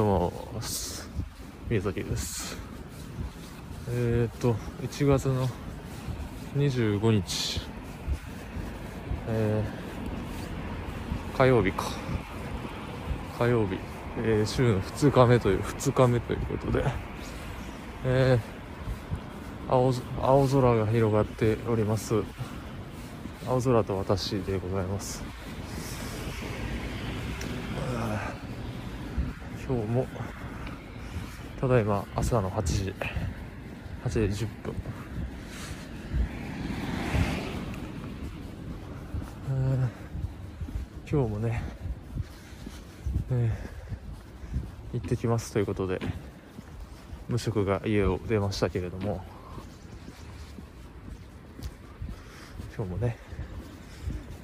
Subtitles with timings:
[0.00, 1.08] はようございます
[1.68, 2.56] 宮崎です。
[3.90, 5.46] えっ、ー、と1月の
[6.56, 7.60] 25日。
[9.28, 11.84] えー、火曜日か。
[13.38, 13.76] 火曜日、
[14.18, 16.84] えー、週の2日目という2日目ということで。
[18.06, 22.22] えー、青青空が広がっております。
[23.46, 25.31] 青空と私でございます。
[29.66, 30.06] 今日も
[31.60, 32.94] ただいま朝の8時
[34.04, 34.74] 8時10分。
[41.12, 41.62] 今日もね、
[43.30, 46.00] えー、行ってきますということで
[47.28, 49.22] 無職が家を出ましたけれども
[52.74, 53.18] 今日もね、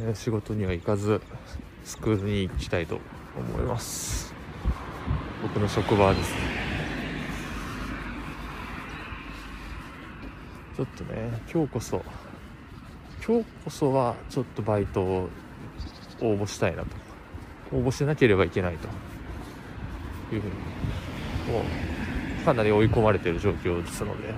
[0.00, 1.22] えー、仕事には行かず
[1.86, 2.98] スクールに行きたいと
[3.38, 4.29] 思います。
[5.52, 6.38] 僕の職場ですね。
[10.76, 12.04] ちょっとね今日こそ
[13.26, 15.28] 今日こそはちょっとバイトを
[16.20, 16.88] 応募したいなと。
[17.72, 18.88] 応募しなければいけないと
[20.34, 20.54] いうふうに
[21.52, 21.64] も
[22.42, 24.34] うかなり追い込まれている状況ですので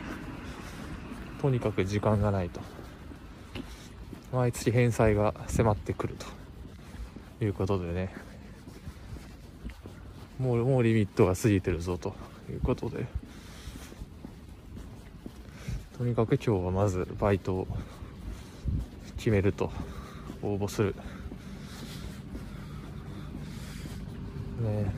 [1.41, 2.61] とにかく時間がないと。
[4.33, 6.17] 毎月返済が迫ってくる
[7.39, 8.32] ということでね。
[10.43, 12.13] もうもうリミットが過ぎてるぞと。
[12.51, 13.07] いうことで。
[15.97, 17.69] とにかく今日はまずバイトを
[19.17, 19.71] 決めると。
[20.43, 20.95] 応募する。
[24.63, 24.93] ね。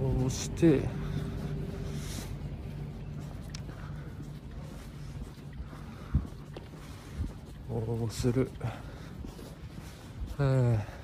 [0.00, 0.80] 応募して。
[7.70, 8.50] 応募する。
[10.38, 10.97] えー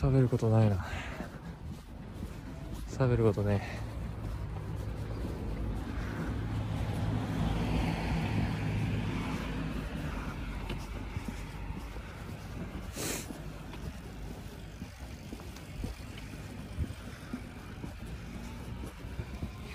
[0.00, 0.86] 喋ることないな。
[2.88, 3.60] 喋ることね。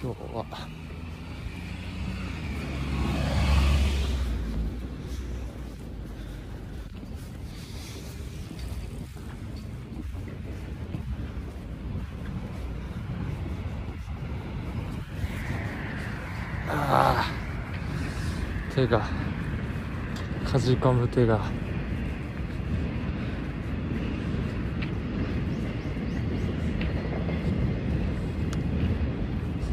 [0.01, 0.45] 今日は
[16.67, 17.31] ああ
[18.75, 19.01] 手が
[20.43, 21.39] かじかむ手が。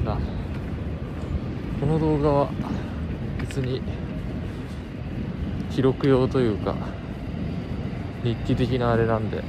[0.05, 0.19] さ
[1.81, 2.51] この動画は
[3.41, 3.83] 別に
[5.73, 6.77] 記録用というか
[8.23, 9.43] 日記的なあれなんで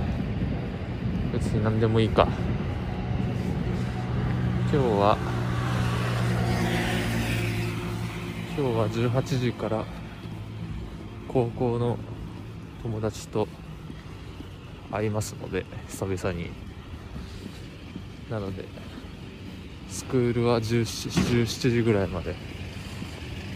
[1.32, 2.28] 別に何でもいいか。
[4.72, 5.43] 今日は
[8.56, 9.84] 今日は18時から
[11.28, 11.98] 高校の
[12.84, 13.48] 友達と
[14.92, 16.52] 会いますので久々に。
[18.30, 18.66] なので
[19.90, 22.36] スクールは 17, 17時ぐらいまで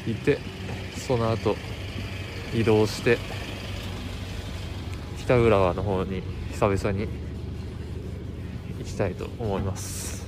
[0.07, 0.39] いて
[1.07, 1.55] その後
[2.51, 3.19] 移動して
[5.19, 7.07] 北浦和の方に久々に
[8.79, 10.25] 行きたいと思います。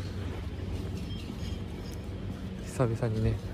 [2.66, 3.49] 久々にね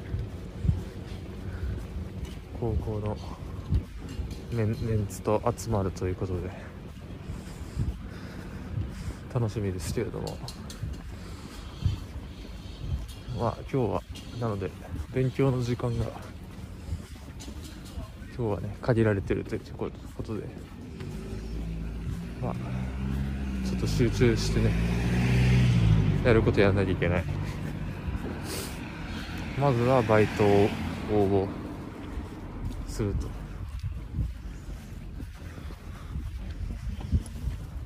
[2.60, 3.18] 高校の
[4.52, 6.50] メンメンツと集まるということで
[9.34, 10.38] 楽しみですけれども。
[13.38, 14.02] まあ今日は
[14.40, 14.72] なので
[15.14, 16.06] 勉強の時間が
[18.38, 19.92] 今日はね限られてるというこ
[20.24, 20.44] とで
[22.42, 22.54] まあ
[23.68, 24.72] ちょっと集中してね
[26.24, 27.24] やることやらなきゃいけない。
[29.60, 30.70] まずはバイトを
[31.12, 31.65] 応募。
[32.96, 33.28] すると、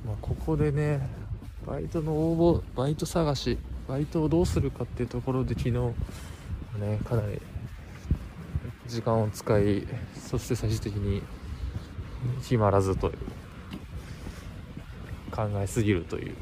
[0.06, 1.00] まあ、ここでね
[1.66, 3.58] バイトの応募バイト探し
[3.88, 7.40] バイトをどうするかっていうところで昨日ねかなり
[8.86, 9.84] 時間を使い
[10.14, 11.22] そして最終的に
[12.42, 13.14] 決まらずという
[15.32, 16.36] 考えすぎるという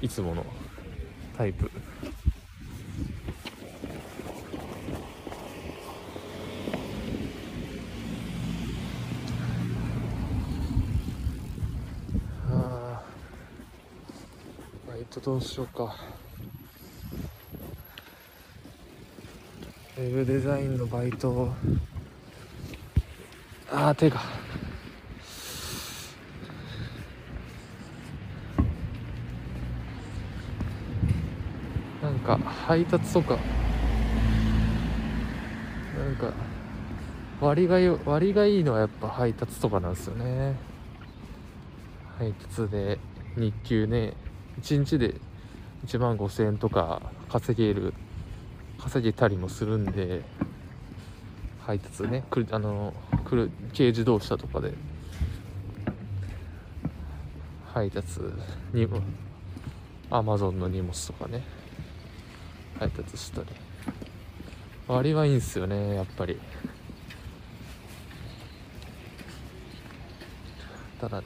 [0.00, 0.46] いつもの
[1.36, 1.68] タイプ。
[15.00, 15.96] えっと、どうしようか。
[19.96, 21.54] ウェブデザインのバイトを。
[23.72, 24.20] ああ、手が。
[32.02, 33.38] なんか、配達とか、
[35.96, 36.30] なんか、
[37.40, 40.56] 割がよ、割がいいのはやっぱ配達とかなんですよね。
[42.18, 42.98] 配達で、
[43.38, 44.12] 日給ね、
[44.60, 45.14] 1日で
[45.86, 47.94] 1万5000円とか稼げる
[48.78, 50.22] 稼げたりもするんで
[51.60, 52.94] 配達ねくるあの
[53.24, 54.72] くる軽自動車とかで
[57.72, 58.20] 配達
[58.72, 59.00] にも
[60.10, 61.42] アマゾンの荷物とかね
[62.78, 63.46] 配達したり。
[64.88, 66.40] 割はいいんすよねやっぱり。
[71.00, 71.22] ただ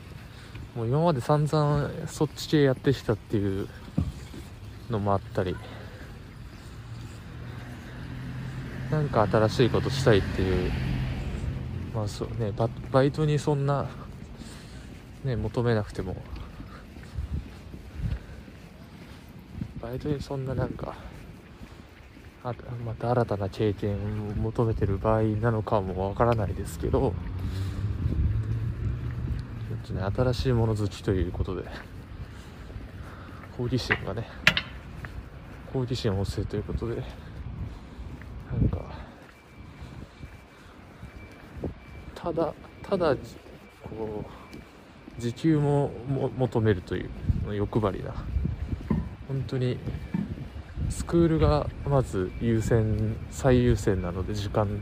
[0.75, 3.69] もう今まで散々そっち系やってきたっていう
[4.91, 5.57] のもあったり
[8.91, 10.73] なんか新しいことしたいっていう
[11.95, 13.87] まあそうねババイトにそんな
[15.25, 16.17] ね求めなくても
[19.81, 20.95] バイトにそんななんか
[22.43, 22.53] あ
[22.85, 23.97] また新たな経験を
[24.37, 27.15] 求めてる場合なのかもわからないですけど
[29.85, 31.65] っとね新しいもの好きということで
[33.57, 34.27] 好奇心がね
[35.73, 37.03] 好奇心旺盛ということで
[38.51, 38.85] なんか
[42.15, 43.15] ただただ
[43.83, 44.25] こ
[45.19, 48.13] う時給もも求めるという欲張りな
[49.29, 49.79] 本当に
[50.89, 54.81] スクールがまず優先最優先なので時間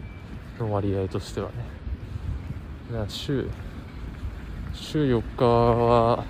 [0.59, 1.83] の割合としてはね。
[3.09, 3.49] 週
[4.75, 6.25] 週4日は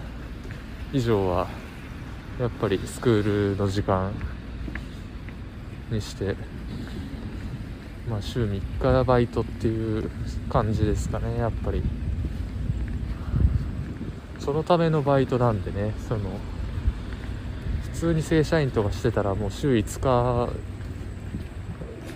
[0.92, 1.48] 以上は
[2.40, 4.12] やっぱりスクールの時間
[5.90, 6.34] にして
[8.08, 10.10] まあ週3日バイトっていう
[10.48, 11.82] 感じですかねやっぱり。
[14.40, 16.22] そのためのバイトなんでねその
[17.84, 20.52] 普通に正社員とかしてたらもう週5日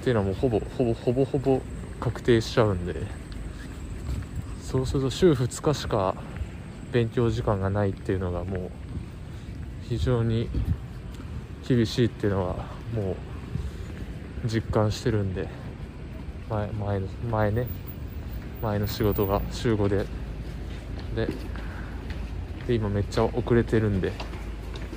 [0.00, 1.60] っていうのはもうほぼほぼほぼほぼ
[2.00, 3.25] 確定しちゃうんで。
[4.66, 6.16] そうすると週2日しか
[6.90, 8.70] 勉強時間がないっていうのがもう
[9.88, 10.48] 非常に
[11.68, 12.54] 厳しいっていうのは
[12.92, 13.12] も
[14.44, 15.48] う実感してるんで
[16.50, 17.68] 前前の前ね。
[18.60, 20.06] 前の仕事が週5で。
[21.14, 21.28] で
[22.66, 24.10] で今めっちゃ遅れてるんで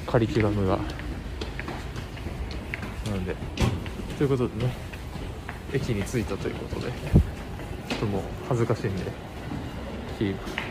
[0.08, 0.78] カリキュラムが。
[0.78, 0.82] な
[3.12, 3.36] ので
[4.18, 4.74] ということでね
[5.72, 6.92] 駅に着いたということで
[7.88, 9.29] ちょっともう恥ずかしいんで。
[10.20, 10.69] 切ります